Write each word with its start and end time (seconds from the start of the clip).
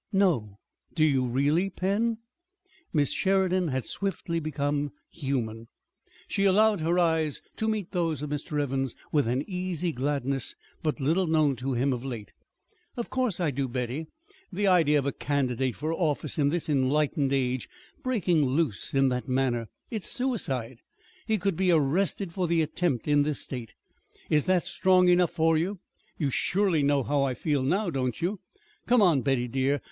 "No! 0.11 0.57
Do 0.95 1.05
you 1.05 1.27
really, 1.27 1.69
Pen?" 1.69 2.17
Miss 2.91 3.11
Sheridan 3.11 3.67
had 3.67 3.85
swiftly 3.85 4.39
become 4.39 4.89
human. 5.11 5.67
She 6.27 6.43
allowed 6.45 6.81
her 6.81 6.97
eyes 6.97 7.39
to 7.57 7.67
meet 7.67 7.91
those 7.91 8.23
of 8.23 8.31
Mr. 8.31 8.59
Evans' 8.59 8.95
with 9.11 9.27
an 9.27 9.43
easy 9.47 9.91
gladness 9.91 10.55
but 10.81 10.99
little 10.99 11.27
known 11.27 11.55
to 11.57 11.73
him 11.73 11.93
of 11.93 12.03
late. 12.03 12.31
"Of 12.97 13.11
course 13.11 13.39
I 13.39 13.51
do, 13.51 13.67
Betty. 13.67 14.07
The 14.51 14.65
idea 14.65 14.97
of 14.97 15.05
a 15.05 15.11
candidate 15.11 15.75
for 15.75 15.93
office 15.93 16.39
in 16.39 16.49
this 16.49 16.67
enlightened 16.67 17.31
age 17.31 17.69
breaking 18.01 18.43
loose 18.43 18.95
in 18.95 19.09
that 19.09 19.27
manner! 19.29 19.67
It's 19.91 20.09
suicide. 20.09 20.79
He 21.27 21.37
could 21.37 21.55
be 21.55 21.69
arrested 21.71 22.33
for 22.33 22.47
the 22.47 22.63
attempt 22.63 23.07
in 23.07 23.21
this 23.21 23.39
State. 23.41 23.75
Is 24.31 24.45
that 24.45 24.63
strong 24.65 25.09
enough 25.09 25.29
for 25.33 25.57
you? 25.59 25.77
You 26.17 26.31
surely 26.31 26.81
know 26.81 27.03
how 27.03 27.21
I 27.21 27.35
feel 27.35 27.61
now, 27.61 27.91
don't 27.91 28.19
you? 28.19 28.39
Come 28.87 29.03
on, 29.03 29.21
Betty 29.21 29.47
dear! 29.47 29.79